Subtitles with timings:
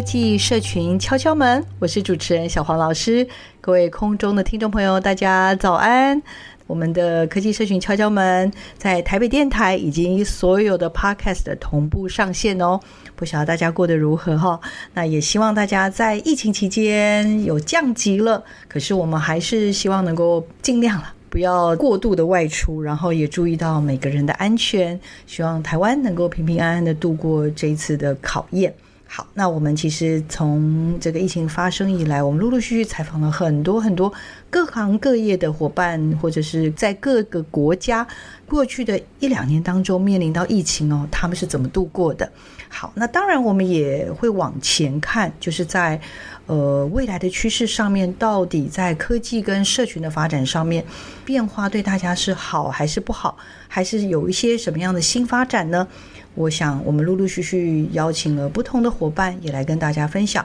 [0.00, 3.28] 科技社群敲敲门，我是主持人小黄老师。
[3.60, 6.22] 各位空中的听众朋友，大家早安。
[6.66, 12.80] 我们的科技社群敲敲门，在台北电台以及所有的 Podcast 同步上线哦。
[13.14, 14.58] 不晓得大家过得如何哈？
[14.94, 24.98] 那也希望大家在疫情期间有降级了，可是我们还是希望能够尽量了，不要过度的外出，然后也注意到每个人的安全。
[25.26, 28.72] 希望台湾能够平平安安的度过这一次的考验。
[29.12, 34.12] 好，那我们其实从这个疫情发生以来，我们陆陆续续采访了很多很多
[34.48, 38.06] 各行各业的伙伴，或者是在各个国家
[38.46, 42.30] 过去的一两年当中面临到疫情哦，他们是怎么度过的？
[42.68, 46.00] 好，那当然我们也会往前看，就是在
[46.46, 50.84] 呃未来的趋势上面，到底在科技跟社群的发展上面
[51.24, 55.88] 变化对大家是好还是不好，还是有一些什么样的新发展呢？
[56.34, 60.44] 我想，我们陆陆续续邀请了不同的伙伴，也来跟大家分享。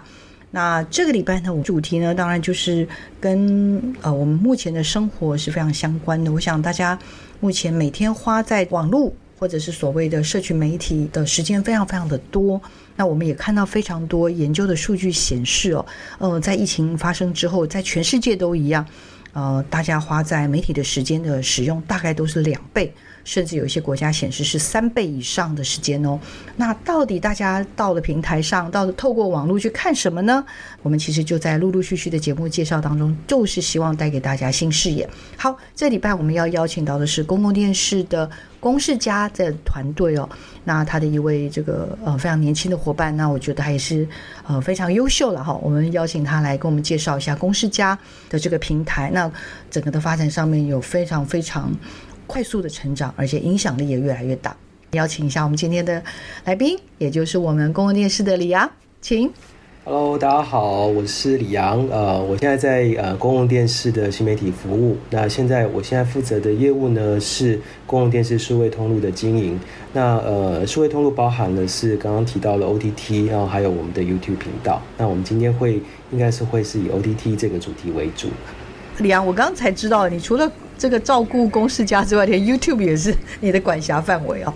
[0.51, 2.87] 那这个礼拜呢，我主题呢，当然就是
[3.19, 6.31] 跟呃我们目前的生活是非常相关的。
[6.31, 6.97] 我想大家
[7.39, 12.61] 目前每天花在网络或者是所谓的社群媒体的时间非常非常的多。
[12.95, 15.85] 那我们也看到非常多研究的数据显示哦，
[16.19, 18.85] 呃，在疫情发生之后，在全世界都一样，
[19.33, 22.93] 呃，大家花在媒体的时间的使用大概都是两倍。
[23.25, 26.17] 甚至有一些国家显示是三倍以上的时间哦。
[26.55, 30.41] 那到底大家到了平台上，到了透过网络去看什么呢？
[30.81, 35.09] 我们其实就在陆陆续续的节目介绍当中，就是希望带给大家新视野。
[35.35, 38.29] 好，这礼拜我们要邀请到的是公共电视的
[38.61, 40.29] 公视家的团队哦。
[40.63, 44.07] 那他的一位这个呃非常年轻的伙伴，那我觉得他也是
[44.47, 45.53] 呃非常优秀了哈。
[45.61, 47.97] 我们邀请他来跟我们介绍一下公视家
[48.29, 49.09] 的这个平台。
[49.11, 49.29] 那
[49.69, 51.71] 整个的发展上面有非常非常。
[52.27, 54.55] 快速的成长，而且影响力也越来越大。
[54.91, 56.01] 邀请一下我们今天的
[56.45, 58.69] 来宾，也就是我们公共电视的李阳，
[59.01, 59.29] 请。
[59.83, 61.87] Hello，大家好，我是李阳。
[61.91, 64.97] 呃，我现在在呃公共电视的新媒体服务。
[65.11, 69.59] 那现在我现在负责的业务呢是公共电视数位通路的经营。
[69.93, 74.81] 那呃，数位通路包含的是刚刚提到了 OTT，然后还有我们的 YouTube 频道。
[74.97, 75.79] 那我们今天会
[76.11, 78.29] 应该是会是以 OTT 这个主题为主。
[78.97, 84.53] 李阳，我刚才知道，你除了这个照顾公事家之外，连 YouTube 也是你的管辖范围哦。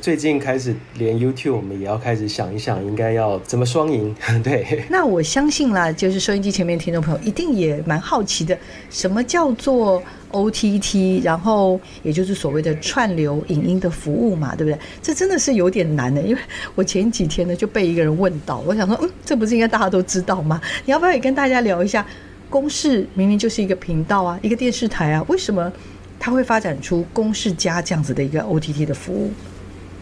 [0.00, 4.16] 最近开始连 YouTube 我们也要开始想一想，应该要怎么双赢？
[4.42, 4.82] 对。
[4.88, 8.56] 那我相信啦，就是收音机前面听众朋友一定也蛮好奇的，
[8.88, 11.22] 什么叫做 OTT？
[11.22, 14.80] 然后也就是所谓的串流影音的服务嘛，对不对？
[15.02, 16.40] 这真的是有点难的，因为
[16.74, 20.58] 我前几天呢就被一个人问到，我想说，嗯，这不是应该大家都知道吗？
[20.86, 22.06] 你要不要也跟大家聊一下？
[22.50, 25.72] 公视明明就是一个频道啊，一个电视台啊，为什么
[26.18, 29.30] 它会发展出公视加这样子的一个 OTT 的服务？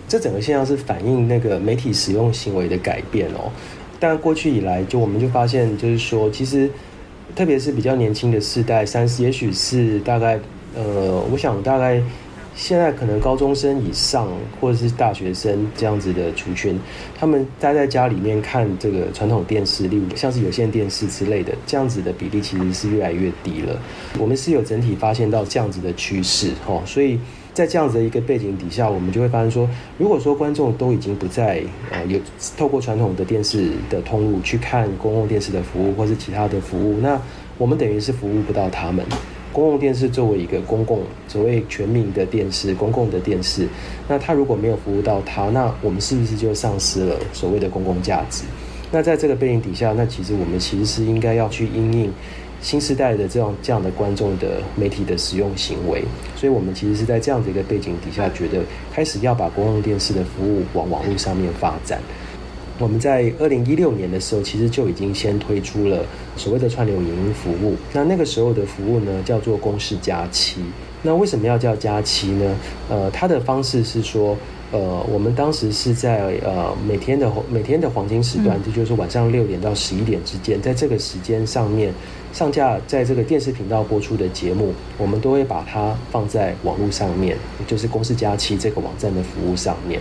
[0.08, 3.52] 这整个现象是反映那个媒体使用行为的改变哦。
[4.00, 6.70] 但过去以来，就我们就发现，就是说，其实
[7.36, 10.40] 特别是比较年轻的世代，三十，也许是大概
[10.74, 12.02] 呃，我想大概。
[12.58, 14.28] 现在可能高中生以上
[14.60, 16.76] 或者是大学生这样子的族群，
[17.16, 23.80] 他们待在家里面看这个传统电视，例如像是有线电视之类的，这样子的比例其实是越来越低了。
[24.18, 27.20] 我们是有整体发现到这样子的趋势，哦，所以
[27.54, 31.62] 在这样子的一个背景底下，我们就会发现说，如果说观众都已经不再
[31.92, 32.18] 呃有
[32.56, 37.20] 透过传统的电视的通路去看公共电视的服务或是其他的服务，那
[37.56, 39.06] 我们等于是服务不到他们。
[39.58, 43.66] 公共电视作为一个公共所谓全民的电视，公共的电视，
[44.06, 48.44] 那它如果没有服务到它，那我们是不是就丧失了所谓的公共价值？
[48.92, 52.12] 那在这个背景底下，那其实我们其实是应该要去因应
[52.62, 56.04] 新时代的这样这样的观众的媒体的使用行为，
[56.36, 58.62] 所以我们其实是在这样的一个背景底下，觉得
[58.92, 62.00] 开始要把公共电视的服务往网络上面发展。
[62.78, 66.04] 我们在二零一六年的时候，其实就已经先推出了
[66.36, 67.74] 所谓的串流影音服务。
[67.92, 70.60] 那那个时候的服务呢，叫做公式加期。
[71.02, 72.56] 那为什么要叫加期呢？
[72.88, 74.36] 呃，它的方式是说，
[74.72, 81.92] 呃，我们当时是在呃每天的每天的黄金时段，这、嗯、就是晚上六点到十一点之间，在这个时间上面。
[82.32, 87.36] 上架在这个电视频道播出的节目，我们都会把它放在网络上面，
[87.66, 90.00] 就是公司假期这个网站的服务上面。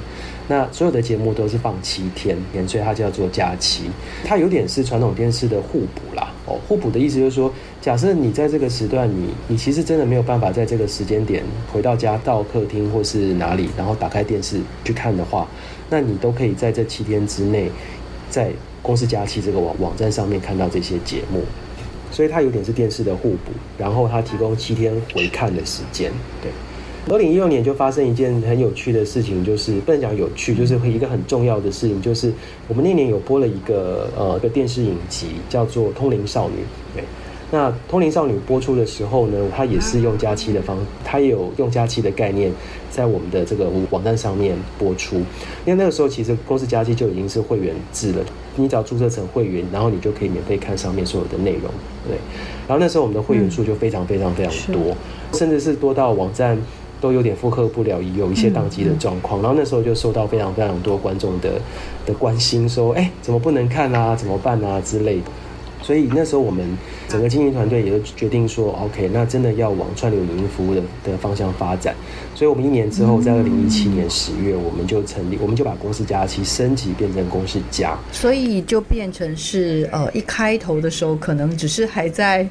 [0.50, 2.38] 那所有的节目都是放七天，
[2.68, 3.89] 所以它叫做假期。
[4.24, 6.31] 它有点是传统电视的互补啦。
[6.45, 7.51] 哦，互补的意思就是说，
[7.81, 11.44] 假设你在这个时段，你你其实真的没有办法在这个时间点
[11.74, 15.47] 回到家到客厅或是哪里，然后打开电视去看的话，
[15.89, 17.69] 那你都可以在这七天之内，
[18.29, 18.50] 在
[18.81, 21.41] 公司假期这个网网站上面看到这些节目。
[22.12, 26.12] 所以它有点是电视的互补，然后它提供七天回看的时间。
[26.42, 26.51] 对，
[27.13, 32.33] 二零一六年就发生一件很有趣的事情，就是不能讲有趣，就是一个很重要的事情，就是
[32.68, 36.56] 我们那年有播了一个呃一个电视影集，叫做《通灵少女》。
[36.95, 37.04] 对。
[37.50, 42.52] 那《通灵少女》播出的时候呢，它也是用假期的方，它也有用假期的概念
[42.92, 45.16] 在我们的这个网站上面播出。
[45.66, 48.26] 因为那个时候其实公司假期就已经是会员制了，
[48.58, 51.72] 你只要注册成会员，然后你就可以免费看上面所有的内容，
[52.06, 52.18] 对。
[52.68, 54.94] 然后那时候我们的会员数就非常非常非常多，
[55.32, 56.58] 甚至是多到网站
[57.00, 59.42] 都有点负荷不了，有一些宕机的状况。
[59.42, 61.54] 然后那时候就受到非常非常多观众的
[62.06, 64.14] 的关心，说：“哎，怎么不能看啊？
[64.14, 65.32] 怎么办啊？”之类的。
[65.88, 66.68] 所以那时候我们
[67.07, 71.95] 整个经营团队也就决定说，OK，那真的要往串流影音服务的的方向发展。
[72.36, 77.98] 所以我们一年之后，在二零一七年十月，我们就成立，我们就把公司加期升级变成公司加。
[78.12, 82.45] 所以就变成是呃，一开头的时候可能只是还在，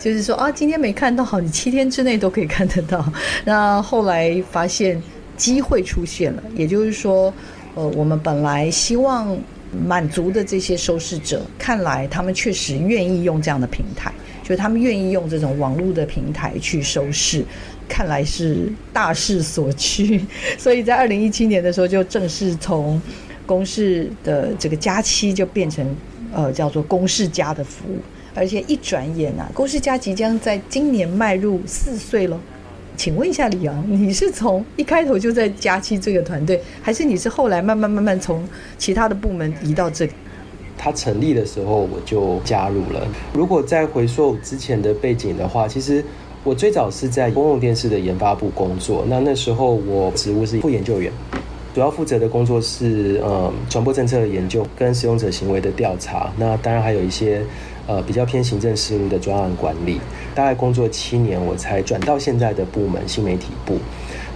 [0.00, 3.04] 就是说啊，今天没看到，好，你七天之内都可以看得到。
[3.44, 5.00] 那后来发现
[5.36, 7.32] 机会出现了，也就是说，
[7.76, 9.38] 呃，我们本来希望。
[9.86, 14.12] 满足的这些收视者，看来他们确实愿意用这样的平台，
[14.42, 17.44] 就是他们愿意用这种网络的平台去收视，
[17.88, 20.24] 看来是大势所趋。
[20.58, 23.00] 所以在二零一七年的时候，就正式从
[23.46, 25.86] 公视的这个佳期就变成
[26.32, 27.98] 呃叫做公视佳的服务，
[28.34, 32.40] 而且一转眼啊，公视佳即将在今年迈入四岁了。
[33.00, 40.12] 请问一下李阳，你是从一开头就在佳期这个团队，还是你是后来慢慢慢慢从其他的部门移到这里？
[40.76, 43.08] 他成立的时候我就加入了。
[43.32, 46.04] 如果再回溯之前的背景的话，其实
[46.44, 49.02] 我最早是在公共电视的研发部工作。
[49.08, 51.10] 那那时候我职务是副研究员，
[51.74, 56.30] 主要负责的工作是呃传播政策的研究跟使用者行为的调查。
[56.36, 57.42] 那当然还有一些。
[57.86, 60.00] 呃，比较偏行政事务的专案管理，
[60.34, 63.78] 大概工作七年，我才转到现在的部门新媒体部。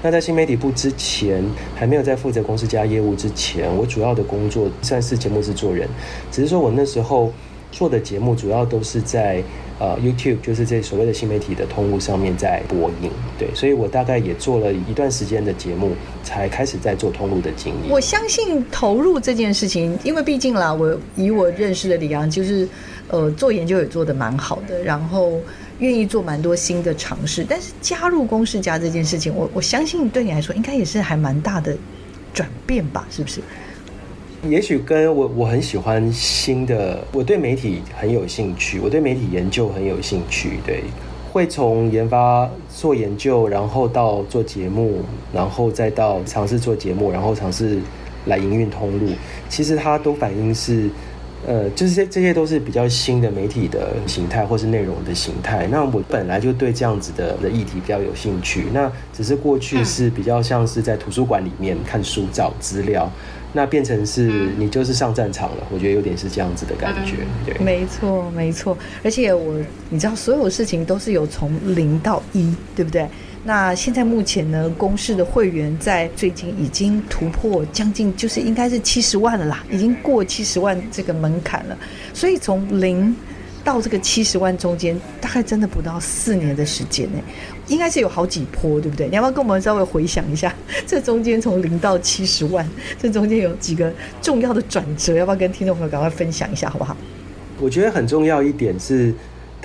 [0.02, 1.42] 那在新媒体部之前，
[1.74, 5.88] 还没有在负责公司加业务之前，我主要的工作算是节目制作人，
[6.30, 7.32] 只是说我那时候
[7.70, 9.42] 做的节目主要都是在
[9.78, 13.10] 呃 YouTube，就是这所谓的新媒体的通路上面在播映。
[13.38, 15.92] 对，所以我大概也做了一段时间的节目，
[16.22, 17.90] 才开始在做通路的经营。
[17.90, 22.68] 我相信投入这件事情，因为毕竟啦，我以我认识的李昂就是。
[23.08, 25.38] 呃，做研究也做得蛮好的，然后
[25.78, 27.44] 愿意做蛮多新的尝试。
[27.46, 31.76] 但是加入公式家这件事情，我我相信对你来说应该也是还蛮大的
[32.32, 33.06] 转变吧？
[33.10, 33.42] 是不是？
[34.48, 40.58] 也许跟我我很喜欢新的，我对媒体很有兴趣，我对媒体研究很有兴趣。
[40.66, 40.84] 对，
[41.32, 45.00] 会从研发做研究，然后到做节目，
[45.32, 47.78] 然后再到尝试做节目，然后尝试
[48.26, 49.08] 来营运通路。
[49.48, 50.88] 其实它都反映是。
[51.46, 55.66] 呃，就是这这些都是比较新的媒体的形态，或是内容的形态。
[55.66, 58.64] 那我本来就对这样子的的议题比较有兴趣。
[58.72, 63.06] 那只是过去是比较像是在图书馆里面看书找资料，
[63.54, 65.66] 那变成是你就是上战场了。
[65.72, 67.18] 我觉得有点是这样子的感觉。
[67.46, 68.76] 对，没错，没错。
[69.02, 69.54] 而且我
[69.88, 73.08] 你知道，所有事情都是有从零到一，对不对？
[73.44, 81.78] 那现在目前呢，公式的会员在最近已经突破将近，就是应该是七十万了啦，已经过七十万这个门槛了。
[82.12, 83.14] 所以从零
[83.62, 87.18] 到这个七十万中间，大概真的不到四年的时间呢，
[87.68, 89.08] 应该是有好几波，对不对？
[89.08, 90.54] 你要不要跟我们稍微回想一下，
[90.86, 92.68] 这中间从零到七十万，
[93.00, 95.14] 这中间有几个重要的转折？
[95.16, 96.96] 要不要跟听众朋友赶快分享一下，好不好？
[97.60, 99.14] 我觉得很重要一点是。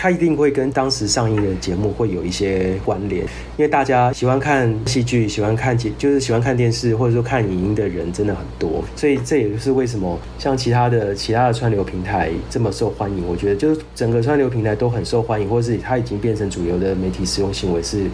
[0.02, 3.22] 它一定会跟当时上映的节目会有一些关联，
[3.58, 13.28] 因为大家喜欢看戏剧、喜欢看节，就是喜欢看电视或者说看影音的人真的很多，所以这也就是为什么像其他的其他的串流平台这么受欢迎。
[13.28, 18.06] 我觉得就是整个串流平台都很受欢迎，或者是它已经变成主流的媒体使用行为，是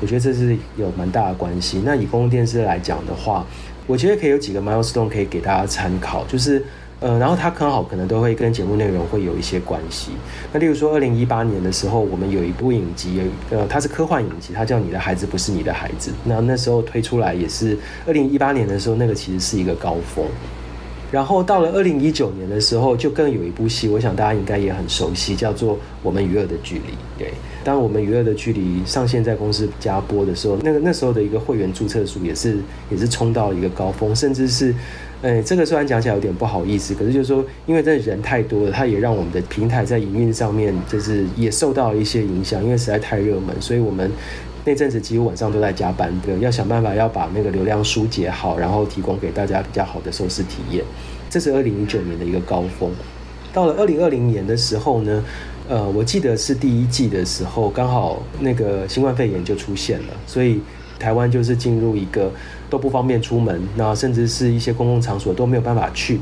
[0.00, 1.82] 我觉得这是有蛮大的关系。
[1.84, 3.44] 那以公共电视来讲的话，
[3.88, 6.64] 我觉得可以有几个 milestone 可以给大家参考，就是。
[7.02, 10.12] 呃，然后它刚好可能都会跟节目内容会有一些关系。
[10.52, 16.10] 那例如说，二零一八年的时候，我们有一部影集，呃，它是科幻影集，它叫《你的孩子不是你的孩子》。
[16.24, 20.24] 那那时候推出来也是二零一八年的时候，那个其实是一个高峰。
[21.10, 26.80] 然后到了二零一九年的时候，就更有一部戏，我想大家应该也很熟悉，叫做《我们与恶的距离》。
[27.18, 34.74] 对，当我们与恶的距离上线在公司加播的时候，那个那时候的一个会员注册数也是也是冲到了一个高峰，甚至是，
[35.22, 44.10] 呃，这个虽然讲起来有点不好意思，可是就是说，因为这人太多了，它也让我们的平台在营运上面就是也受到了一些影响，因为实在太热门，所以我们。
[44.64, 50.84] 那阵子几乎晚上都在加班对，要想办法要把那个流量疏解好，然后提供给大家比较好的收视体验。
[51.28, 52.88] 这是二零一九年的一个高峰。
[53.52, 55.24] 到了二零二零年的时候呢，
[55.68, 60.60] 呃，我记得是第一季的时候，刚好那个新冠肺炎就出现了，所以
[60.96, 62.30] 台湾就是进入一个
[62.72, 66.18] 都不方便出门，那甚至是一些公共场所都没有办法去。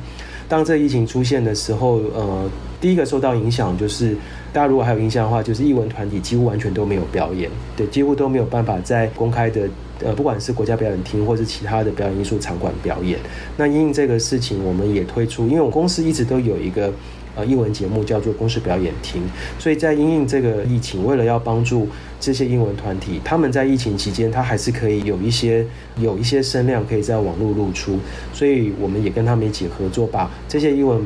[0.49, 4.17] 当这疫情出现的时候，呃，第一个受到影响就是。
[4.53, 9.69] 大家如果还有印象的话，就是艺文团体几乎完全都没有表演，对，几乎都没有办法在公开的
[10.03, 13.17] 呃，不管是国家表演厅或是其他的表演艺术场馆表演。
[13.57, 16.93] 那因应这个事情，我们也推出，因为我公司一直都有一个
[17.35, 19.23] 呃英文节目叫做公视表演厅，
[19.59, 25.67] 所以在因应这个疫情，为了要帮助这些英文团体，他们在疫情期间，他还是可以有一些
[25.99, 27.99] 有一些声量可以在网络露出，
[28.33, 31.01] 所以我们也跟他们一起合作，把这些英文。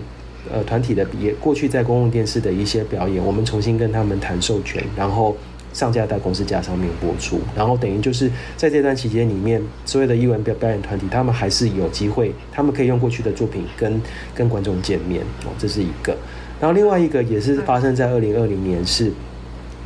[0.53, 5.35] 呃，团体的也过去在公共电视的一些表演，我们重新跟他们谈授权，然后
[5.75, 14.01] 上架在公司家上面播出，然后等于就是在这段期间里面，所有的艺文表表演团体，他们还是有机会，他们可以用过去的作品跟
[14.35, 16.17] 跟观众见面哦，这是一个。
[16.59, 19.13] 然后另外一个也是发生在二零二零年是，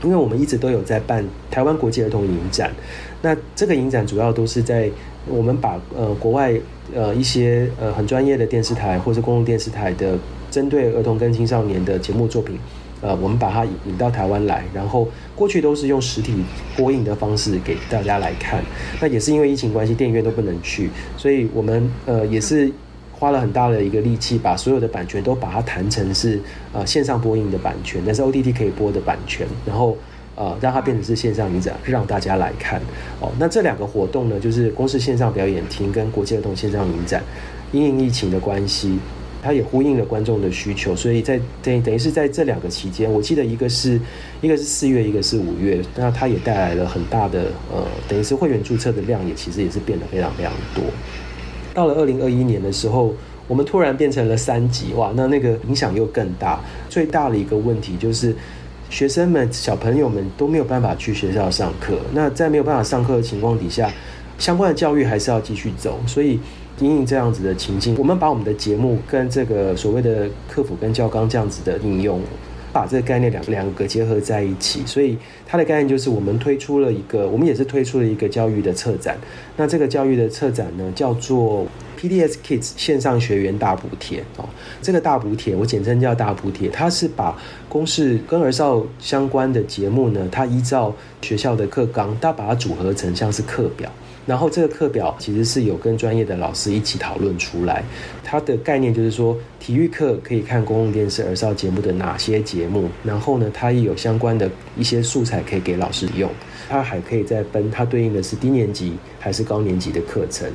[0.05, 2.71] 因为我们一直都有在办台湾国际儿童影展，
[3.23, 4.89] 那这个影展主要都是在
[5.27, 6.55] 我们把呃国外
[6.95, 10.17] 呃一些呃很专业的电视台或者公共电视台的。
[10.51, 12.59] 针对儿童跟青少年的节目作品，
[13.01, 16.35] 呃，我们把它引到台湾来，然后过去都是用实体
[16.77, 18.63] 播映的方式给大家来看。
[19.01, 22.71] 那也是因为疫情关系，电影院都不能去，所以我们呃也是
[23.13, 26.41] 花了很大的一个力气，把所有的版权都把它谈成是
[26.73, 29.97] 呃线上播映的版权，但是 OTT 可以播的版权，然后
[30.35, 32.81] 呃让它变成是线上影展，让大家来看。
[33.21, 37.23] 哦，那这两个活动呢，就是公视线上表演厅跟国际儿童线上影展，
[37.71, 38.99] 因应疫情的关系。
[39.43, 44.01] 它也呼应了观众的需求，所以在等等于是在这两个期间，我记得一个是
[44.41, 50.83] 一个是四月，一个是五月，那它也带来了很大的呃，等于是会员注册的量也其实也是变得非常非常多。
[51.73, 53.15] 到了二零二一年的时候，
[53.47, 56.61] 我们突然变成了三级，哇，那那个影响又更大。
[56.89, 58.35] 最大的一个问题就是
[58.91, 61.99] 学生们、小朋友们都没有办法去学校上课。
[62.13, 63.93] 那在没有办法上课的情况底下，
[64.39, 66.41] 相关的教育还是要继续走，所以。
[66.81, 72.21] 因应这样子的情境，我们把我们的节目跟这个所谓的课辅跟教纲这样子的应用，
[72.73, 75.17] 把这个概念两两个结合在一起，所以
[75.47, 79.19] 它的概念就是我们推出了一个，我们也是推出了一个教育的策展。
[79.57, 81.67] 那这个教育的策展呢，叫做
[81.99, 84.49] PDS Kids 线上学员大补帖哦。
[84.81, 87.37] 这个大补帖我简称叫大补帖，它是把
[87.69, 93.91] 公式跟儿少相关的节目呢，它依照学校的课纲，它把它组合成像是课表。
[94.29, 97.83] 然后这个课表其实是有跟专业的老师一起讨论出来，
[98.23, 106.31] 它的概念就是说，体育课可以看公共电视儿少节目的哪些节目，然后呢，它也有相关的一些素材可以给老师用，
[106.69, 110.47] 它还可以再分它对应的是低年级还是高年级的课程，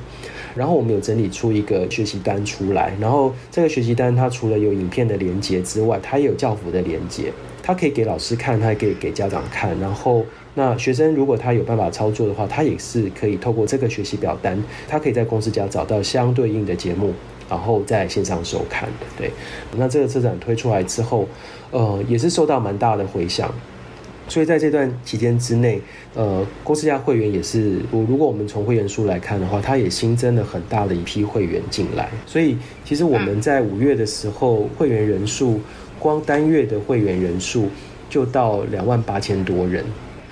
[0.54, 10.24] 然后我们有整理出一个学习单出来，然后这个学习单它除了有影片的连接之外，它也有教辅的连接，它可以给老师看，它也可以给家长看，然后。
[10.56, 17.14] 那学生如果他有办法操作的话，他也是可以透过这个学习表单，他可以在公司家找到相对应的节目，
[17.50, 19.06] 然后在线上收看的。
[19.18, 19.32] 对，
[19.76, 21.28] 那这个车展推出来之后，
[21.72, 23.54] 呃，也是受到蛮大的回响。
[24.30, 25.82] 所以在这段期间之内，
[26.14, 32.10] 呃，公司家会员也是，我如果我们从会员数来看的话，它也新增了很大的一批会员进来。
[32.26, 32.56] 所以
[32.86, 35.60] 其实我们在五月的时候，会员人数
[36.00, 37.68] 光单月的会员人数
[38.10, 39.84] 就到两万八千多人。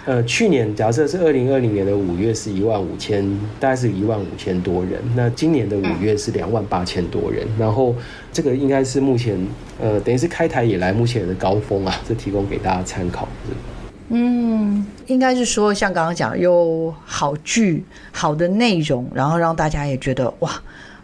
[0.05, 3.23] 呃，去年假设是二零二零年的五月是一万五千，
[3.59, 4.99] 大概是一万五千多人。
[5.15, 7.95] 那今年的五月是两万八千多人，然后
[8.33, 9.37] 这个应该是目前
[9.79, 13.27] 呃，等于是开台以来目前的高峰啊，这提供给大家参考。
[14.09, 20.51] 嗯，应该是说像刚刚讲有好剧、好的内容，然后让大家也觉得哇，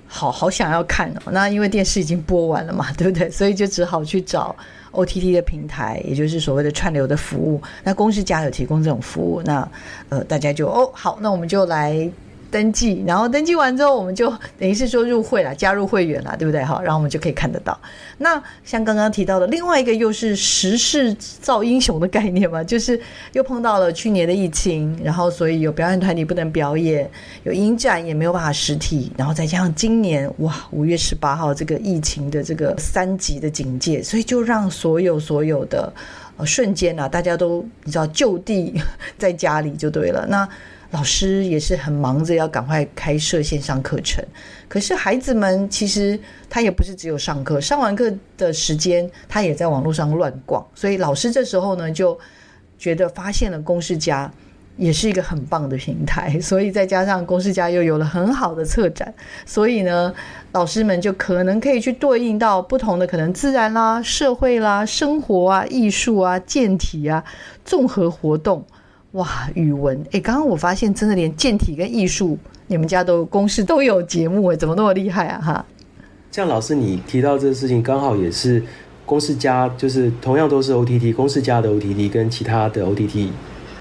[0.08, 1.32] 好好想要看哦。
[1.32, 3.30] 那因为电视已经播完了嘛，对不对？
[3.30, 4.56] 所以就只好去找。
[4.91, 9.70] OTT 的平台，也就是所谓的串流的服务，那公司家有提供这种服务，那
[10.10, 12.10] 呃大家就哦好，那我们就来
[12.50, 16.63] 登记，然后登记完之后，我们就等于是说入会了，加入会员了，对不对？
[16.63, 17.77] 好，然后我们就可以看得到。
[18.20, 23.00] 那像刚刚提到的，另外一个又是时势造英雄的概念嘛，就是
[23.34, 27.10] 又碰到了去年的疫情，然后所以有表演团体不能表演，
[27.44, 35.94] 有影展也没有办法实体，然后再加上今年哇，五月十八号这个疫情的这个三级的警戒，所以就让所有所有的
[36.38, 38.74] 呃瞬间啊，大家都你知道就地
[39.18, 40.25] 在家里就对了。
[40.27, 40.48] 那
[40.91, 44.24] 老师也是很忙着要赶快开设线上课程，
[44.70, 46.17] 可是孩子们其实
[46.50, 52.17] 他也不是只有上课，上完课的时间他也在网络上乱逛，所以老师这时候呢就
[52.77, 54.32] 觉得发现了公式家
[54.77, 59.13] 也是一个很棒的平台，所以再加上公式家又有了很好的策展，
[59.46, 60.13] 所以呢
[60.53, 67.22] 老师们就可能可以去对应到不同的可能自然啦、社会啦、生活啊、艺术啊、健体啊
[67.65, 68.65] 综合活动。
[69.17, 75.65] 哇，语文哎，刚刚我发现真的连健体跟艺术，你们家都公视都有节目哎，怎么那么厉害啊哈？
[76.29, 78.62] 这样老师你提到这个事情，刚好也是
[79.07, 83.29] 公视家，就是同样都是 OTT，公视家的 OTT 跟其他的 OTT，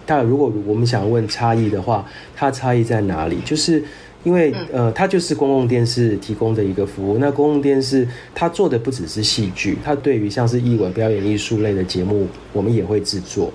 [0.06, 3.38] 但如果我们想问差异的话，它差异在哪里？
[3.44, 3.84] 就是
[4.24, 13.52] 因为呃，它就是公共电视提供的一个服务，那公共电视它做的不只是戏剧，它对于像是艺文表演艺术类的节目，我们也会制作。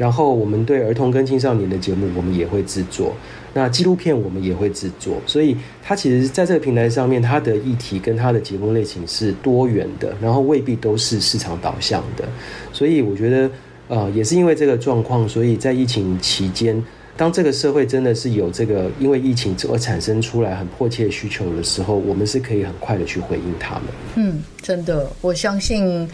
[0.00, 3.12] 然后我们对儿童跟青少年的节目，我们也会制作。
[3.52, 5.20] 那纪录片我们也会制作。
[5.26, 12.26] 所以它其实在这个平台上面，它的议题跟它的节目类型是多元的，然后未必都是市场导向的。
[12.72, 13.50] 所以我觉得，
[13.88, 16.82] 呃，也是因为这个状况，所以在疫情期间，
[17.14, 23.84] 当这个社会真的是有这个因为疫情而产生出来很迫切需求的时候，我们是可以很快的去回应他们。
[24.14, 26.08] 嗯，真的，我相信。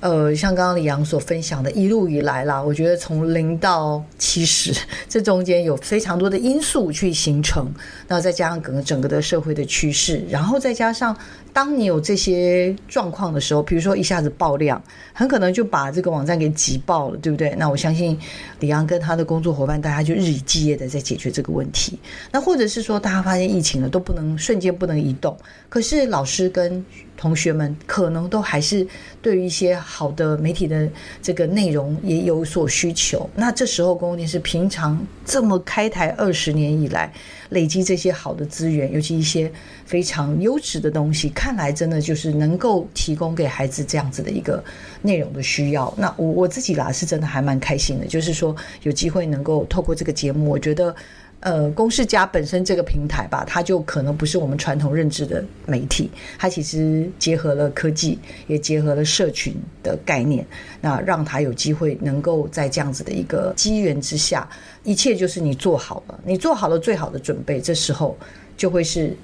[0.00, 4.74] 呃，像刚刚李阳所分享的，一路以来啦，我觉得从零到七十，
[5.06, 7.70] 这中间有非常多的因素去形成，
[8.08, 11.14] 那再加上整个整个的社会的趋势，然后再加上
[11.52, 14.82] 当你有这些状况的时候，比如说一下子爆量，
[15.12, 17.54] 很可能就把这个网站给挤爆了，对不对？
[17.58, 18.18] 那我相信
[18.60, 21.98] 李阳跟他的工作伙伴，大家就日以继夜的在解决这个问题。
[22.32, 25.36] 那或者是说，大家发现疫情了，都不能瞬间不能移动，
[25.68, 26.82] 可是老师跟
[27.20, 28.86] 同学们可能都还是
[29.20, 30.88] 对于一些好的媒体的
[31.20, 33.28] 这个内容也有所需求。
[33.34, 37.12] 那这时候公共电视平常这么开台二十年以来，
[37.50, 39.52] 累积这些好的资源，尤其一些
[39.84, 44.64] 非常优质的东西，看来真的就是能够提供给孩子这样子的一个
[45.02, 45.92] 内容的需要。
[45.98, 50.96] 那我我自己啦是真的还蛮开心的，就是说有机会能够透过这个节目，我觉得。
[51.40, 60.46] 呃，公视家本身这个平台吧，它就可能不是我们传统认知的媒体，它其实结合了科技，也结合了社群的概念，
[60.80, 64.48] 那让它有机会能够在这样子的一个机缘之下，
[64.84, 68.16] 一切就是你做好了，你做好了最好的准备，这时候
[68.56, 69.16] 就会是。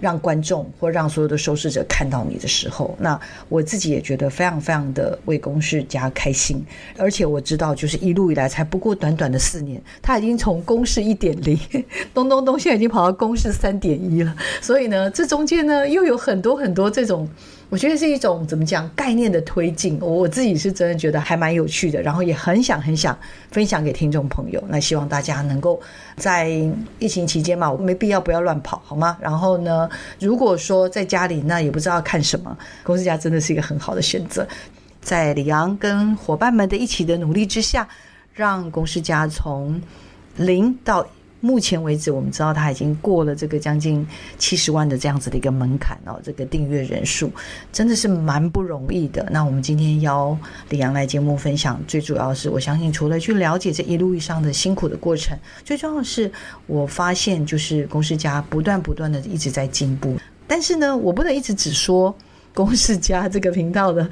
[0.00, 6.64] 让观众或让所有的收视者看到你的时候，那我自己也觉得非常非常的为公视家开心，
[6.96, 11.58] 而且我知道，就是一路以来才不过短短的四年，他已经从公式一点零，
[12.14, 14.34] 咚咚咚，现在已经跑到公式三点一了。
[14.60, 17.28] 所以呢，这中间呢又有很多很多这种。
[17.70, 23.16] 我觉得是一种怎么讲概念的推进，我我自己是真的觉得还蛮有趣的，然后也很想很想
[23.52, 24.60] 分享给听众朋友。
[24.68, 25.80] 那希望大家能够
[26.16, 26.48] 在
[26.98, 29.16] 疫情期间嘛，我没必要不要乱跑，好吗？
[29.20, 34.44] 然后呢，如果说在家里，那也不知道看什么，公司家真的是一个很好的选择。
[35.00, 37.88] 在李昂跟伙伴们的一起的努力之下，
[38.34, 39.80] 让公司家从
[40.36, 41.06] 零到。
[41.40, 44.06] 目前为止，我们知道他已经过了这个将近
[44.38, 47.30] 七十万的这样子的一个门槛哦，这个订阅人数
[47.72, 49.26] 真的是蛮不容易的。
[49.30, 50.36] 那我们今天邀
[50.68, 56.30] 李阳来节目分享，最主要是我相信，除了去了解这一路以上的辛苦的过程，最重要的是
[56.66, 60.16] 我发现就是公视家不断不断的一直在进步。
[60.46, 62.14] 但是呢，我不能一直只说
[62.52, 64.06] 公视家这个频道的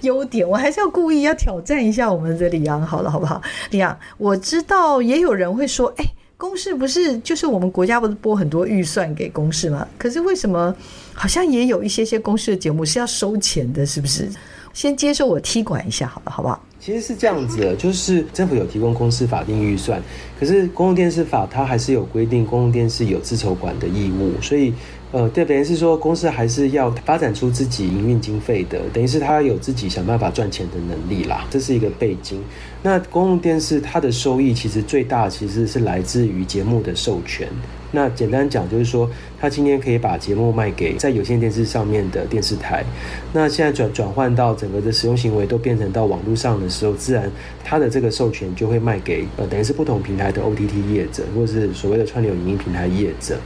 [0.00, 3.42] 优点，我还是要故意要挑战一下我们的李阳，好了，好不好？
[3.70, 6.06] 李阳，我知道也有人会说，哎。
[6.40, 9.86] 公视不是就是我们国家不是拨很多预算给公视吗？
[9.98, 10.74] 可是为什么
[11.12, 13.84] 好像也有一些些公视的节目是要收钱的？
[13.84, 14.26] 是不是？
[14.72, 16.64] 先接受我踢馆一下，好了，好不好？
[16.80, 20.00] 其实是这样子的，就是政府有提供公司法定预算，
[20.38, 24.72] 可是公共电视法它还是有规定公共电视有自筹管的义务，所以。
[25.12, 32.40] 呃，对，等于是说，公司还是要发展出自己营运经费的，等于是他有自己想办法赚钱的能力啦，这是一个背景。
[32.82, 37.46] 那公共电视它的收益其实最大其实是来自于节目的授权。
[37.92, 42.84] 那简单讲就是说，他今天可以把节目卖给在有线电视上面的电视台。
[43.32, 47.28] 那现在转转换到整个的使用行为都变成到网络上的时候，自然
[47.64, 53.36] 他的这个授权就会卖给呃，等于是不同平台的 OTT 业者，或是所谓的串流影音平台业者。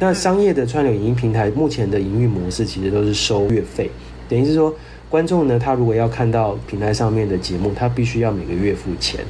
[0.00, 3.90] 那商业的串流影音平台目前的营运模式其实都是收月费，
[4.26, 4.74] 等于是说，
[5.12, 9.20] 观众呢，他如果要看到平台上面的节目，他必须要每个月付钱。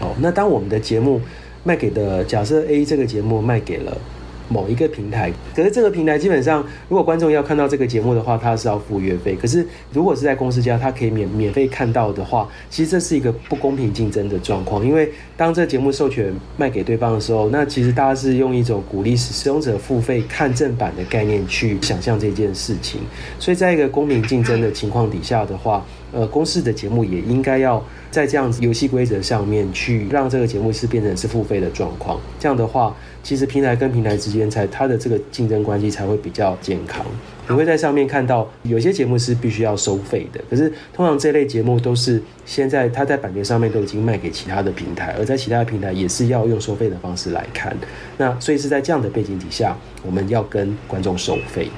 [0.00, 1.20] 哦，那当我们的节目
[1.62, 3.98] 卖给的，假设 A 这个节目卖给了。
[4.48, 9.34] 某一个平台，可是这个平台基本上，如果观众要看到这个节目的话，他是要付月费。
[9.34, 14.86] 可是如果是在公司家，他可以免免费看到的话，其实这是一个不公平竞争的状况。
[14.86, 23.00] 因为当这节目授权卖给对方的时候，那其实大家是用一种鼓励使使用者付费看正版的概念去想象这件事情。
[23.38, 32.20] 所以在一个公平竞争的情况底下的话，呃，公视的节目也应该要在这样子游戏规则上面去让这个节目是变成是付费的状况。
[32.38, 32.94] 这样的话。
[33.24, 37.02] 其实平台跟平台之间才它的这个竞争关系才会比较健康。
[37.48, 47.74] 你会在上面看到有些节目是必须要收费的，可是通常这类节目都是现在它在版权上面都已经卖给其他的平台，而在其他的平台也是要用收费的方式来看。
[48.18, 49.74] 那所以是在这样的背景底下，
[50.04, 51.70] 我们要跟观众收费。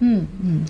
[0.00, 0.62] 嗯嗯，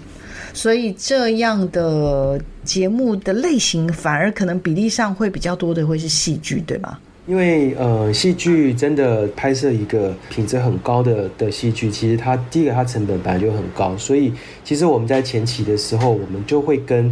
[0.55, 6.99] 所以这样的节目的类型反而可能比例上会比较多的会是戏剧，对吗？
[7.27, 17.11] 因为呃，戏剧真的拍摄一个品质很高的的戏剧，其实它第一个它成本本来就很高，所以其实我们在前期的时候，我们就会跟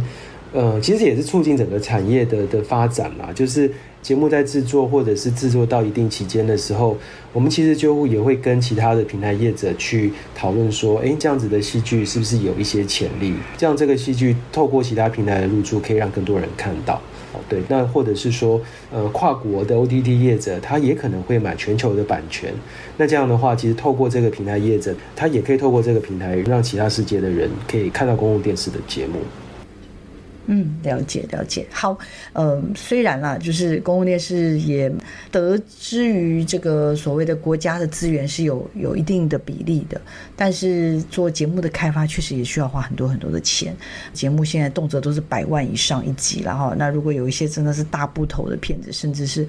[0.53, 3.33] 呃，其实也是促进整个产业的的发展嘛。
[3.33, 3.69] 就是
[4.03, 6.97] 节目在制作或者是制作到一定期间的时候，
[7.31, 13.33] 我们其实就也会跟其他的平台业者去讨论说，哎，这样子的戏剧是不是有一些潜力？
[13.57, 17.01] 这样这个戏剧透过其他平台的入驻，可以让更多人看到。
[17.33, 18.61] 哦对，那或者是说，
[18.91, 22.53] 呃，跨国的 OTT 业者，他也可能会买全球的版权。
[22.97, 29.19] 那这样的话，其实透过这个平台业者，他也可以透过这个平台，让其他世界的人可以看到公共电视的节目。
[30.45, 31.65] 嗯，了解了解。
[31.71, 31.97] 好，
[32.33, 34.91] 呃，虽然啦，就是公共电视也
[35.31, 39.99] 得之于这个所谓的国家的资源是有有一定的比例的，
[40.35, 43.75] 但是做节目的开发确实也需要花很多很多的钱。
[44.13, 46.75] 节目现在动辄都是百万以上一集了哈。
[46.77, 49.47] 那如果有一些真的是大部头的片子，甚至是。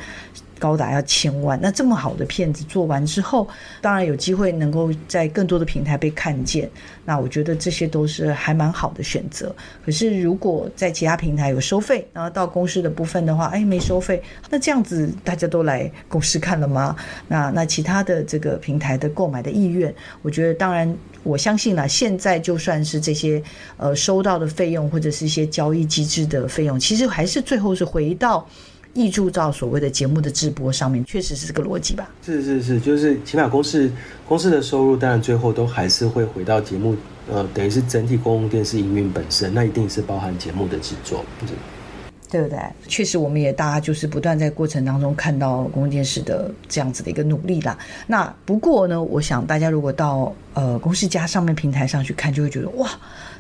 [0.64, 3.46] 高达要千万，那这么好的片子做完之后，
[3.82, 6.70] 当然有机会能够在更多的平台被看见。
[7.04, 9.54] 那我觉得这些都是还蛮好的选择。
[9.84, 16.96] 可是如果在其他平台有收费，然后到公司的部分的话，哎，没收费，那这样子大家都来公司看了吗？
[17.28, 20.90] 那那其他的这个平台的购买的意愿，我觉得当然
[21.22, 21.86] 我相信了。
[21.86, 23.42] 现在就算是这些
[23.76, 28.48] 呃收到的费用或者是一些交易机制的费用，其实还是最后是回到。
[28.94, 32.08] 挹注到所谓的节目的直播上面，确实是这个逻辑吧？
[32.24, 33.90] 是是是，就是起码公司
[34.28, 36.94] 公司的收入，当然最后都还是会回到节目，
[37.28, 42.58] 呃，等于是整体公共电视营运本身，那一定是包含节目的制作，对不对？
[42.88, 47.78] 确实，我们也大家就是不断在过程当中看到公共电视的这样子的一个努力啦。
[48.08, 52.88] 那不过呢，我想大家如果到呃公司家上面平台上去看，就会觉得哇。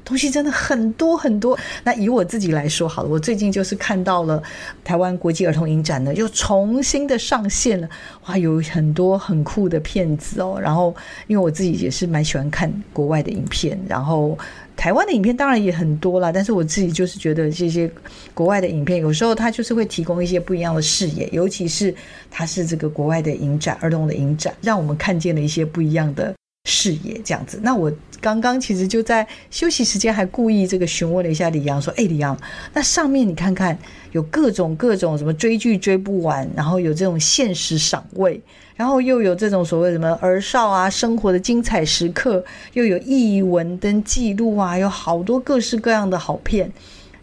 [0.06, 1.58] 东西真的很多很多。
[1.82, 4.42] 那以我自己来说好了，我最近就是看到了
[4.84, 7.88] 台湾国际儿童影展呢，又重新的上线了。
[8.26, 10.58] 哇，有很多很酷的片子哦。
[10.60, 10.94] 然后，
[11.26, 14.38] 因为我自己也是蛮喜欢看国外的影片，然后
[14.76, 16.30] 台湾的影片当然也很多啦。
[16.30, 17.90] 但是我自己就是觉得这些
[18.34, 21.94] 国外的影片，有时候它就是会提供一些不一样的视野，尤其是
[22.30, 27.20] 它是这个国外的影展，儿童的影展，让我们看见了一些不一样的视野。
[27.24, 27.92] 这样子，那我。
[28.20, 32.34] 刚刚其实就在休息时间，还故意这个询问了一下李阳，说：“哎，李阳，
[32.72, 33.78] 那上面你看看
[34.12, 38.40] 有各种各种什么追剧追不完，然后有这种现实赏味，
[38.76, 46.72] 然后又有这种所谓什么儿少啊生活的精彩时刻，又有译文跟记录啊，有好多各式各样的好片。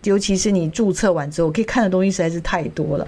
[0.04, 3.08] 尤其是你注册完之后，可以看的东西实在是太多了。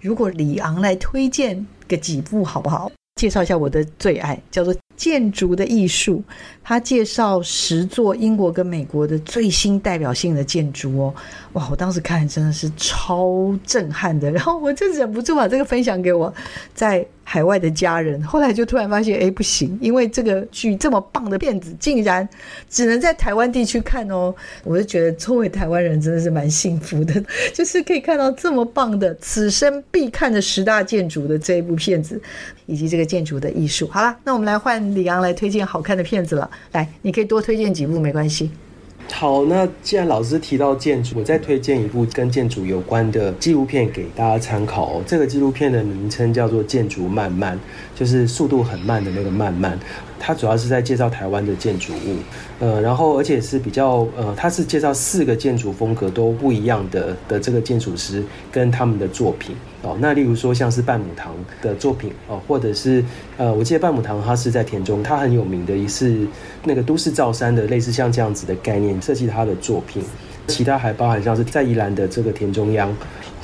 [0.00, 2.90] 如果李昂来推荐个几部，好不好？
[3.16, 6.22] 介绍一下我的最爱，叫做。”建筑的艺术，
[6.64, 11.14] 他介绍十座英国跟美国的最新代表性的建筑哦，
[11.52, 11.68] 哇！
[11.70, 16.32] 我当时看真的是超震撼的，然后我就忍不住把这个分享给我
[16.74, 22.26] 在海外的家人，后来就突然发现，哎，不行，因为这个剧这么棒的片子，竟然
[22.70, 24.32] 只能在台湾地区看哦。
[24.62, 27.20] 我就觉得作为台湾人真的是蛮幸福的，
[27.52, 32.18] 就是可以看到这么棒的此生必看的十大建筑的这一部片子，
[32.66, 33.88] 以及这个建筑的艺术。
[33.88, 36.48] 好了，那我们来换李昂来推荐好看的片子了。
[36.70, 38.52] 来，你可以多推荐几部没关系。
[39.12, 45.02] 好，那既然老师提到建筑，我再推荐一部跟建筑有关的纪录片给大家参考哦。
[45.06, 47.56] 这个纪录片的名称叫做《建筑慢慢》，
[47.98, 49.78] 就是速度很慢的那个慢慢。
[50.18, 52.16] 它主要是在介绍台湾的建筑物，
[52.60, 59.96] 呃，然后而且是比较呃，它是介绍四个建筑风格都不一样的的这个建筑师跟他们的作品哦。
[60.00, 63.04] 那例如说像是半亩堂的作品哦，或者是
[63.36, 66.26] 呃，我记得半亩堂它是在田中，它很有名的，一是
[66.64, 70.02] 那个都市造山的类似像这样子的概念设计它的作品。
[70.48, 72.94] 其他还包含像是在宜兰的这个田中央。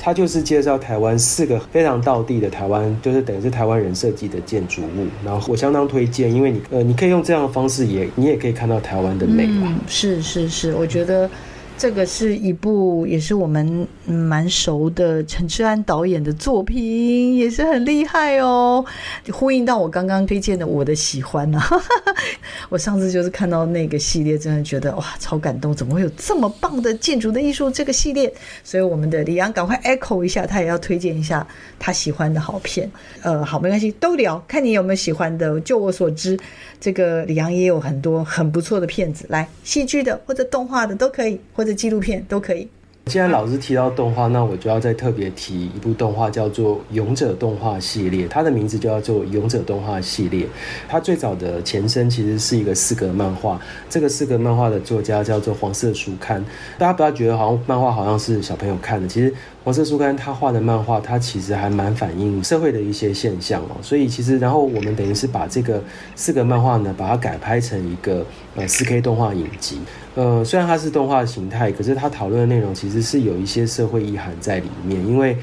[0.05, 9.69] 它就是介绍台湾四个非常道地的台湾，就是等于是台湾人设计的建筑物，然后我相当推荐，因为你呃，你可以用这样的方式也，你也可以看到台湾的美嘛。
[9.69, 11.29] 嗯，是是是，我觉得。
[11.83, 18.85] 这个是一部也是我们蛮熟的陈志安导演的作品，也是很厉害哦。
[19.33, 21.61] 呼应到我刚刚推荐的我的喜欢啊，
[22.71, 25.75] 我上次就是看到那个系列，真的觉得哇，超感动！
[25.75, 28.33] 怎么会有这么棒的建筑的艺术这个系列？
[28.63, 31.45] 所以我们的李阳赶快 echo 一下，他也要推荐一下
[31.77, 32.89] 他喜欢的好片。
[33.23, 35.59] 呃，好，没关系，都聊，看你有没有喜欢的。
[35.59, 36.39] 就我所知，
[36.79, 42.67] 这个李阳也有很多很不错的片子，来戏剧的或者动画的都可以，或者纪录片都可以。
[43.07, 48.25] 既然老师提到动画，那我就要再特别提一部动画，叫做《勇者动画系列》。
[48.29, 50.45] 它的名字就叫做《勇者动画系列》。
[50.87, 53.59] 它最早的前身其实是一个四格漫画，
[53.89, 56.41] 这个四格漫画的作家叫做黄色书刊。
[56.77, 59.33] 大家不要觉得好像漫画好像是小朋友看的，其实
[59.65, 63.75] 黄色书刊他画的漫画，它其实还蛮反映社会的一些现象哦。
[63.81, 65.83] 所以其实，然后我们等于是把这个
[66.15, 69.79] 四格漫画呢，把它改拍成一个呃四 K 动画影集。
[70.15, 75.03] 呃，虽然它是动画形态，可是它讨论的内容其实是有一些社会意涵在里面。
[75.07, 75.35] 因为，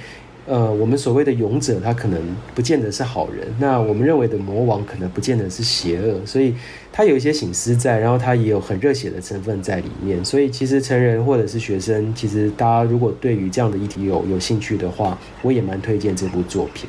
[0.46, 2.20] 呃，我们所谓的勇者，他可能
[2.54, 6.24] 不见得是好人；那我们认为的魔王，可能不见得是邪恶。
[6.24, 6.54] 所以，
[6.92, 10.24] 他有一些醒思在，然后他也有很热血的成分在里面。
[10.24, 16.88] 所以，其实成人或者是学生，其实大家如果对于这样的议题有有兴趣的话，我也蛮推荐这部作品。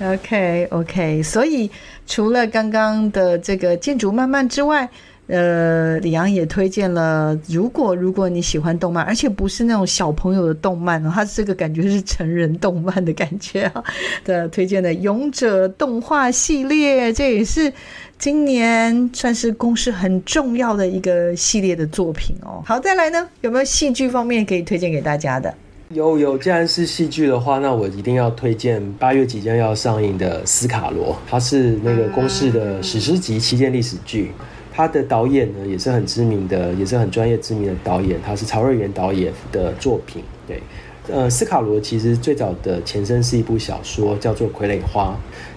[0.00, 1.70] OK OK，所以
[2.06, 4.88] 除了刚刚的这个建筑漫漫之外，
[5.28, 7.38] 呃，李阳也推荐了。
[7.48, 13.84] 如果如果你喜欢动漫，而且不是那种小朋友的动漫哦，它这个感觉是成人动漫的感觉啊。
[14.24, 17.70] 的推荐的《勇者动画系列》，这也是
[18.18, 22.62] 今年算是公司很重要的一个系列的作品哦。
[22.64, 25.54] 好，再来呢，有没有戏剧方面可以推荐给大家的？
[25.90, 34.32] 有有，既然是戏剧的话，那我一定要推荐八月即将要上映的《斯卡罗》，它是那个公视的史诗级旗舰历史剧。
[34.78, 40.22] 他的导演呢，也是很知名的，也是很专业知名的导演，他是曹瑞原导演的作品。
[40.46, 40.62] 对，
[41.08, 45.06] 呃，斯卡罗其实最早的前身是一部小说，叫做《傀儡花》，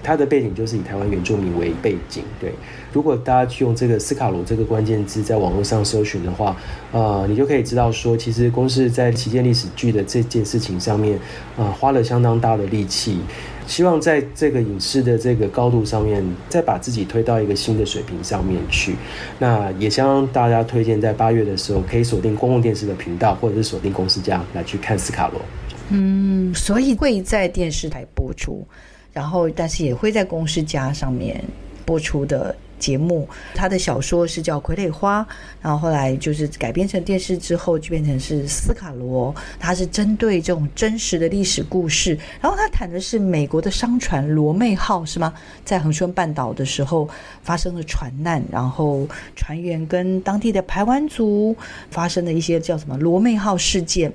[0.02, 2.24] 它的背景就是以台湾原住民为背景。
[2.40, 2.52] 对，
[2.92, 6.58] 如果大家去用这个斯卡罗这个关键字在网络上搜寻的话，
[6.92, 11.20] 呃，你就可以知道说，其实公司在旗舰历史剧的这件事情上面，
[11.58, 13.20] 呃，花了相当大的力气。
[13.68, 18.96] 希望在这个影视的这个高度上面，再把自己推到一个新的水平上面去。
[19.40, 25.42] 那也向大家推荐，在八月的时候可以锁定公共电视的频道，或者是锁定公司家来去看斯卡罗。
[25.90, 28.66] 嗯，所以会在电视台播出，
[29.14, 31.44] 然后但是也会在公司家上面
[31.86, 32.56] 播出的。
[32.82, 35.22] 节目，他的小说是叫《傀儡花》，
[35.62, 39.34] 然后后来就是改编成电视之后，就变成是斯卡罗。
[39.60, 45.32] 他是针对这种真实的历史故事，然后他谈的是美国的商船罗妹号，是吗？
[45.64, 47.08] 在恒春半岛的时候
[47.44, 51.56] 发生了船难，然后船员跟当地的排湾族
[51.92, 54.12] 发生的一些叫什么罗妹号事件。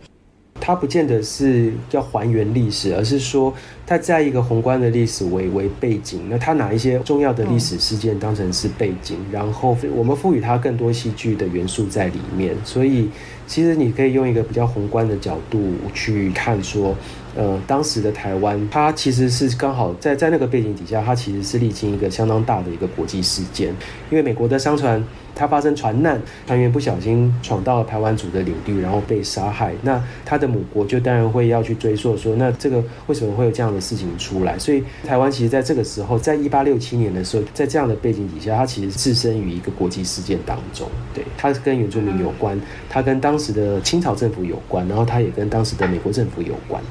[0.67, 3.55] 它不见得是要还原历史，而是说
[3.87, 12.53] 它在一个宏观的历史为为背景，那它拿一些重要的历史事件当成是背景，然后我们赋予它更多戏剧的元素在里面。
[12.65, 13.09] 所以
[13.47, 16.97] 其实你可以用一个比较宏观的角度去看，说，
[17.37, 23.69] 呃，当时的台湾，它其实是刚好在在那个背景底下，它其实是历经一个相当大的一个国际事件，
[24.11, 25.03] 因为美国的商船。
[25.39, 29.75] 它发生船难，船员不小心闯到了台湾族的领地，然后被杀害。
[29.83, 34.59] 那他的母国就当然会要去追溯，说那这个为什么会有这样的事情出来？
[34.59, 40.89] 所以台湾其实在这个时候，在一八六七年的时候，在这样的背景底下，它其实置身于一个国际事件当中。
[41.13, 46.83] 对，它跟原住民有关，它跟当时的清朝政府有关，然后它也跟当时的美国政府有关。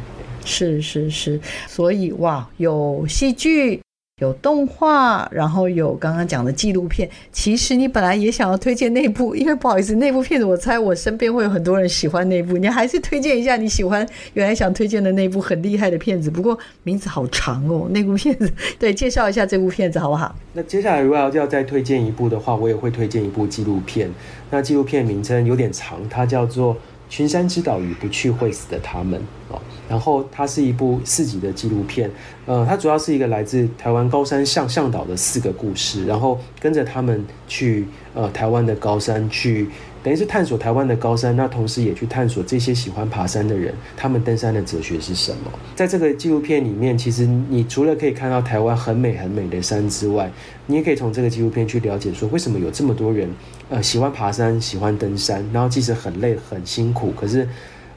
[0.46, 3.82] 是是是，所以哇，有戏剧。
[4.22, 7.10] 有动画，然后有刚刚讲的纪录片。
[7.34, 12.56] 其实你本来也想要推荐那部，因为不好意思，那部片子我猜我身边会有很多人喜欢那部。
[12.58, 16.32] 你还是推荐一下你喜欢原来想推荐的那部很厉害的片子。
[16.32, 18.50] 不过名字好长哦，那部片子。
[18.80, 20.34] 对，介绍一下这部片子好不好？
[20.54, 24.10] 那接下来如果要要再推荐一部的话，我也会推荐一部纪录片。
[24.50, 26.74] 那纪录片名称有点长，它叫做
[27.10, 29.20] 《群山之岛与不去会死的他们》
[29.54, 29.62] 哦。
[29.88, 32.10] 然后它是一部四集的纪录片。
[32.46, 39.68] 呃，它主要是一个来自台湾高山向向导的四个故事，然后跟着他们去呃台湾的高山去。
[40.04, 45.52] 等于是探索台湾的高山，那同时也去探索这些喜欢爬山的人，他们登山的哲学是什么？
[45.76, 50.32] 在这个纪录片里面，其实你除了可以看到台湾很美很美的山之外，
[50.68, 53.28] 你也可以从这个纪录片去了解说，为什么有这么多人，
[53.70, 57.48] 呃，喜欢爬山，喜欢登山，然后即使很累很辛苦，可是。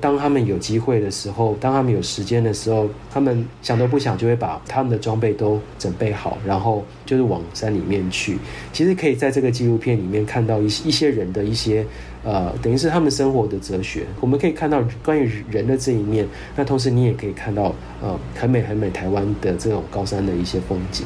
[0.00, 8.38] 当他们有机会的时候，当他们有时间的时候，他们想都不想就会把他们的装备都准备好，然后就是往山里面去。
[8.72, 11.85] 其实可以在这个纪录片里面看到一一些人的一些
[12.22, 14.07] 呃，等于是他们生活的哲学。
[14.20, 21.04] 我们可以看到关于人的这一面，那同时你也可以看到呃很美很美台湾的这种高山的一些风景。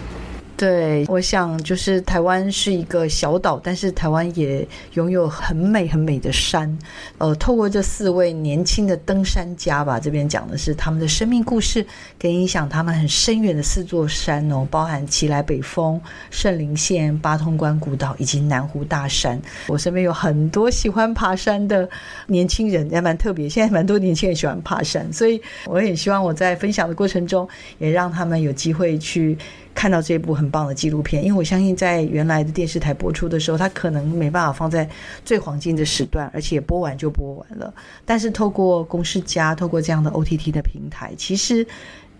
[0.57, 6.79] 对，我想就是台湾是一个小岛，但是台湾也拥有很美很美的山。
[7.19, 11.85] 呃，透过这四位年轻的登山家吧，这边讲的是他们的生命故事，
[12.17, 19.41] 跟影响他们很深远的四座山哦，包含奇来北峰、圣林线、八通关古道以及南湖大山。
[19.67, 21.89] 我身边有很多喜欢爬山的
[22.29, 23.49] 年轻人，也蛮特别。
[23.49, 29.37] 现在蛮多年轻人喜欢爬山，所以我也希望我在分享的过程中，也让他们有机会去。
[29.75, 34.89] 看到这部很棒的纪录片，因为我相信在原来的电视台播出的时候，它可能没办法放在
[35.25, 37.73] 最黄金的时段，而且播完就播完了。
[38.05, 41.67] 但是透过公视+，透过这样的 OTT 的平台，其实。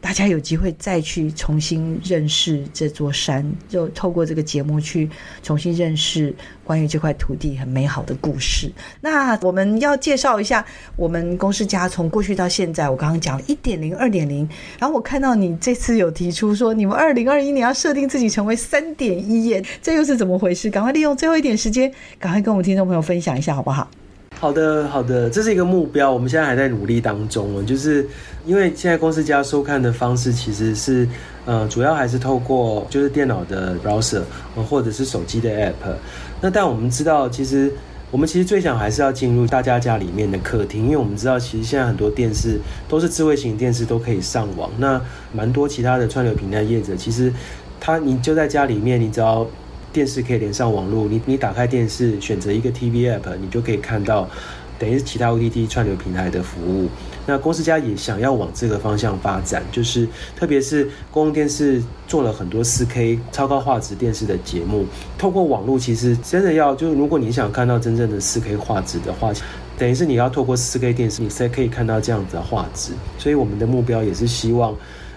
[0.03, 5.09] 大家有机会再去重新认识这座山，就透过这个节目去
[5.45, 6.35] 重新认识
[6.65, 8.71] 关于这块土地很美好的故事。
[9.01, 10.63] 那我们要介绍一下
[10.97, 14.47] 我们公司家+从过去到现在，我刚刚讲了一点零、二点零，
[14.79, 20.69] 然后我看到你这次有提出说，你们二零二一年要设定自己成为三点一耶，这又是怎么回事？
[20.69, 23.89] 赶快利用最后一点时间，赶快跟我们听众朋友分享一下，好不好？
[24.43, 27.63] 好的，好的，这是一个目标，我们现在还在努力当中哦。
[27.63, 28.05] 就是
[28.45, 31.07] 因为现在公司家+收看的方式其实是，
[31.45, 34.23] 呃，主要还是透过就是电脑的 browser，
[34.69, 35.95] 或者是手机的 app。
[36.41, 37.73] 那但我们知道，其实
[38.11, 44.69] 我们其实最想还是要进入大家家里面的客厅，因为我们知道，其实现在很多电视都是智慧型电视，都可以上网。
[44.77, 45.01] 那
[45.33, 47.33] 蛮多其他的串流平台业者，其实
[47.79, 49.47] 他你就在家里面，你只要。
[49.93, 54.29] 电视可以连上网络，你你打开电视，选择一个 TV app，你就可以看到，
[54.79, 56.89] 等于是其他 OTT 串流平台的服务。
[57.27, 64.85] 那公司家+也想要往这个方向发展，就是特别是公共电视做了很多 4K 超高画质电视的节目，
[65.17, 69.31] 透过网络，其实真的要就是如果你想看到真正的 4K 画质的话，
[69.79, 72.93] 等于是你要透过 4K 电视，你才可以看到这样子的画质。
[73.19, 74.75] 所以我们的目标也是希望，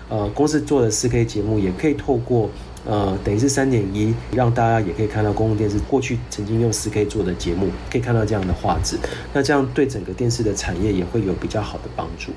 [0.10, 2.50] 呃，公司做的 4K 节目也可以透过。
[2.86, 8.98] 呃，等于是三点一，让大家也可以看到公共电视过去曾经用四 K 做的节目，可以看到这样的画质。
[9.34, 12.32] 那这样对整个电视的产业也会有比较好的帮助。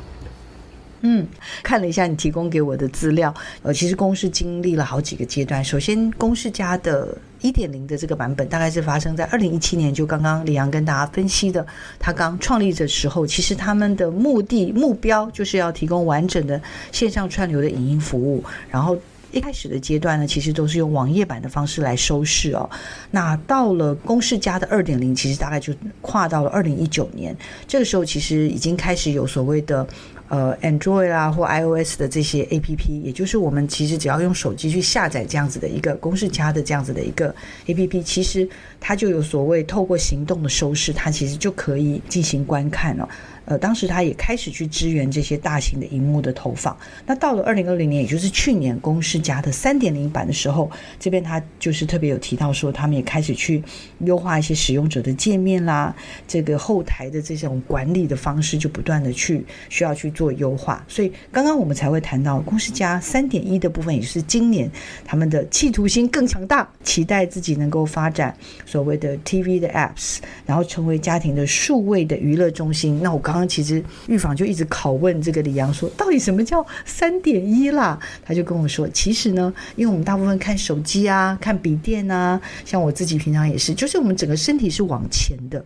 [1.03, 1.27] 嗯，
[1.63, 3.33] 看了一下你提供给我的资料，
[3.63, 5.63] 呃，其实公司经历了好几个阶段。
[5.63, 11.65] 首先，公司家+的一点零的这个版本，大概是发生在二零一七年，就刚刚李阳跟大家分析的，
[12.01, 18.97] 他刚创立的时候，其实他们的目的目标就是要提供完整的线上串流的影音服务，然后。
[19.31, 22.69] 一开始的阶段呢，其实都是用网页版的方式来收视哦。
[23.11, 27.37] 那到了公视+的二点零，其实大概就跨到了二零一九年。
[27.67, 29.87] 这个时候其实已经开始有所谓的
[30.29, 37.35] 呃 Android 啊或 iOS 的这些 APP，也就是我们其实只要用手机去下载这样子的一个公视+的这样子的一个
[37.67, 38.49] APP，其实
[38.81, 43.07] 它就有所谓透过行动的收视，它其实就可以进行观看哦。
[43.49, 46.77] 呃，当时他也开始去支援这些大型的荧幕的投放。
[47.07, 53.63] 那到了二零二零年，也就是去年，公视+的三点零版的时候，这边他就是特别有提到说，他们也开始去
[54.01, 60.85] 优化一些使用者的界面啦，这个后台的这种管理的方式就不断的去需要去做优化。
[60.87, 64.71] 所以刚刚我们才会谈到公视+三点一的部分，也就是今年
[65.07, 73.01] 他们的企图心更强大，期待自己能够发展所谓的 TV 的 apps，然后成为家庭的数位的娱乐中心。
[73.03, 73.38] 那我刚。
[73.39, 77.99] 刚其实预防就一直拷问这个李阳说，到底什么叫三点一啦？
[78.25, 85.65] 他就跟我说，其实呢，因为我们大部分看手机啊，看笔电啊，像我自己平常也是，就是我们整个身体是往前的。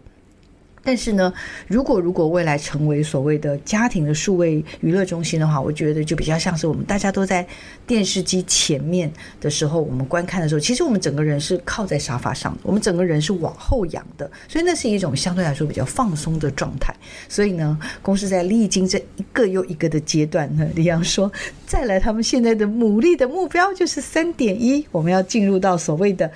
[0.82, 1.32] 但是呢，
[1.68, 7.46] 如果如果未来成为所谓的家庭的数位娱乐中心的话，我觉得就比较像是我们大家都在
[7.86, 16.94] 电视机前面的时候，我们观看的时候，其实我们整个人是靠在沙发上，我们整个人是往后仰的，所以那是一种相对来说比较放松的状态。
[17.28, 21.30] 所以呢，公司在历经这一个又一个的阶段呢，李阳说，
[21.66, 26.30] 再来他们现在的努力的目标就是三点一，我们要进入到所谓的。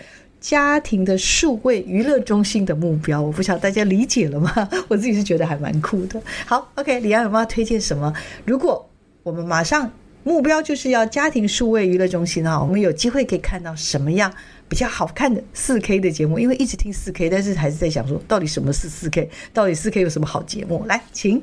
[0.47, 4.53] 家庭的数位娱乐中心的目标，我不晓得大家理解了吗？
[4.87, 6.23] 我自己是觉得还蛮酷的。
[6.47, 8.15] 好，OK，李安有没有推荐什么？
[8.45, 8.89] 如果
[9.25, 9.91] 我们马上
[10.23, 14.33] 目标就是要家庭数位娱乐中心哈，我们有机会可以看到什么样
[14.69, 16.39] 比较好看的四 K 的节目？
[16.39, 19.29] 因为一直听四 K，但是还是在想说，到底什么是四 K？
[19.53, 20.85] 到底四 K 有什么好节目？
[20.87, 21.43] 来，请。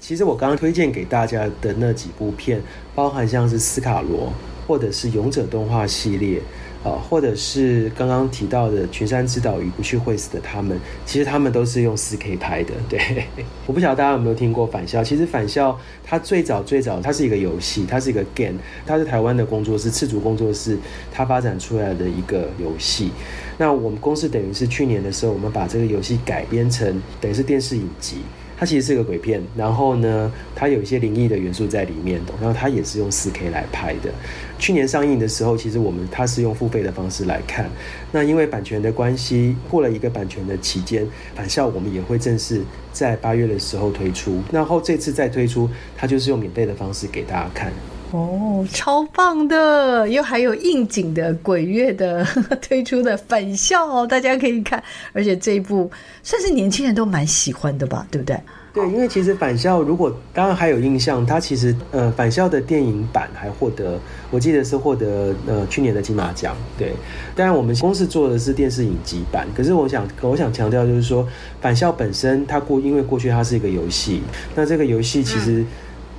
[0.00, 2.62] 其实我刚刚推荐给大家的那几部片，
[2.94, 4.32] 包含像是斯卡罗，
[4.66, 6.40] 或者是勇者动画系列。
[6.84, 10.76] 啊，或者是刚刚提到的《群山之岛与不去会死的他们》，
[11.06, 12.74] 其实他们都是用 4K 拍的。
[12.90, 13.24] 对，
[13.66, 15.00] 我不晓得大家有没有听过《返校》。
[15.04, 15.72] 其实《返校》
[16.04, 20.78] 它最早最早它是一个游戏，它是一个 game，它是台湾的工作室赤足工作室
[21.10, 23.10] 它发展出来的一个游戏。
[23.56, 28.18] 那我们公司等于是去年的时候，我们把这个游戏改编成等于是电视影集。
[28.64, 34.10] 它其实是个鬼片，然后呢，它有一些灵异的元素在里面的，然后它也是用四 K 来拍的。
[34.58, 37.68] 去年上映的时候，其实我们它是用付费的方式来看。
[38.10, 44.40] 那因为版权的关系，过了一个版权的期间，返校我们也会正式在八月的时候推出。
[44.50, 47.70] 然后这次再推出，它就是用免费的方式给大家看。
[48.14, 50.08] 哦，超棒的！
[50.08, 52.24] 又还有应景的鬼月的
[52.62, 54.80] 推出的返校哦，大家可以看。
[55.12, 55.90] 而且这一部
[56.22, 58.38] 算是年轻人都蛮喜欢的吧，对不对？
[58.72, 63.98] 对，因为其实返校，如果当然还有印象，它其实呃返校的电影版还获得，
[64.30, 66.56] 我记得是获得呃去年的金马奖。
[66.78, 66.92] 对，
[67.34, 71.26] 当然我们公司做的是电视影集版，可是我想我想强调就是说，
[71.60, 74.22] 返校本身它过因为过去它是一个游戏，
[74.54, 75.64] 那这个游戏其实。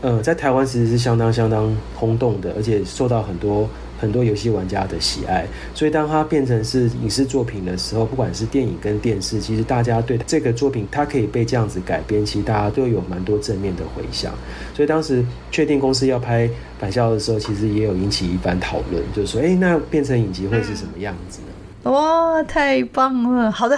[0.05, 3.67] 呃，在台湾其实是相当相当轰动的，而且受到很多
[3.99, 5.47] 很多游戏玩家的喜爱。
[5.73, 14.31] 所以当它变成是影视作品的时候，不管是电影跟电视，其实大家对这个作品它可以被这样子改编，其实大家都有蛮多正面的回响。
[14.75, 16.47] 所以当时确定公司要拍
[16.77, 21.91] 返校的时候，其实也有引起一番讨论，就是说，哎，那变成影集会是什么样子呢？
[21.91, 23.51] 哇，太棒了！
[23.51, 23.75] 好的。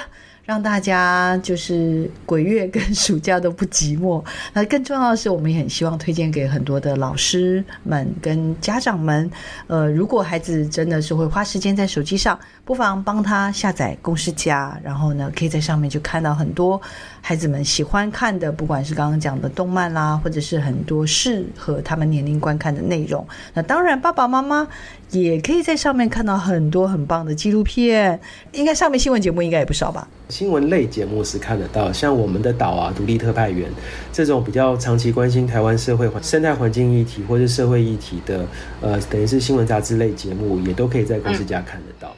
[0.47, 4.23] 让大家就是鬼月跟暑假都不寂寞。
[4.53, 9.29] 那更重要的是，我们也很希望推荐给很多的老师们跟家长们。
[9.67, 16.81] 呃，如果孩子真的是会花时间在手机上，不妨帮他下载公式家，然后呢，可以在上面就看到很多
[17.27, 23.27] 孩子们喜欢看的，不管是刚刚讲的动漫啦，或者是很多适合他们年龄观看的内容。
[23.53, 24.65] 那当然，爸爸妈妈
[25.11, 28.17] 也可以在上面看到很多很棒的纪录片。
[28.53, 30.07] 应该上面新闻节目应该也不少吧？
[30.29, 33.69] 新闻类节目是看得到，像我们的岛啊、独立特派员
[34.13, 38.45] 这种比较长期关心台湾社会环生态环境议题或是社会议题的，
[38.79, 42.15] 呃，等于是新闻杂志类节目，也都可以在公司家看得到。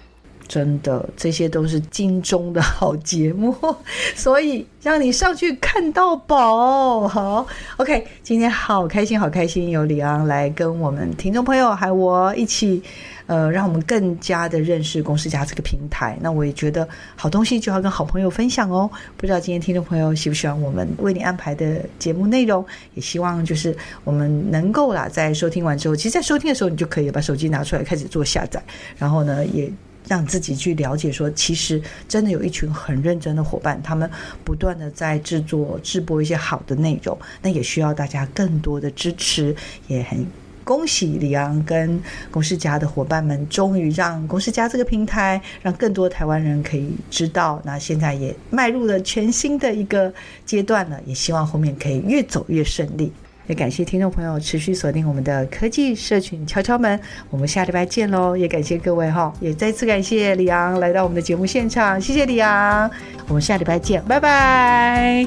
[0.50, 3.56] 真的，这些都是金钟的好节目，
[4.16, 7.08] 所以让你上去看到宝。
[7.08, 7.48] 好
[7.78, 12.84] ，OK，今天好开心，好开心，有李昂来跟我们听众朋友还有我一起。
[13.30, 16.18] 呃，让我们更加的认识公司家这个平台。
[16.20, 18.90] 那我也觉得好东西就要跟好朋友分享哦。
[19.16, 22.66] 不知道今天听众朋友喜不喜欢我们为你安排的节目内容？
[22.96, 28.60] 也希望就是我们能够啦，在收听完之后，其实，在收听的时候，你就可以把手机拿出来开始做下载，
[28.98, 29.72] 然后呢，也
[30.10, 34.10] 让自己去了解说，其实真的有一群很认真的伙伴，他们
[34.44, 37.18] 不断的在制作、制播一些好的内容。
[37.42, 39.56] 那也需要大家更多的支持，
[39.88, 40.26] 也很。
[40.66, 42.00] 恭喜李昂跟
[42.30, 47.60] 公视家的伙伴们，终于让公视家这个平台，让更多台湾人可以知道。
[47.66, 50.14] 那现在也迈入了全新的一个
[50.46, 53.12] 阶段了，也希望后面可以越走越顺利。
[53.50, 57.00] 也感谢听众朋友持续锁定我们的科技社群敲敲门，
[57.32, 58.38] 我们下礼拜见喽！
[58.38, 62.88] 也感谢各位哈，也再次感谢李昂来到我们的节目现场，谢谢李昂，
[63.28, 65.26] 我们下礼拜见，拜拜。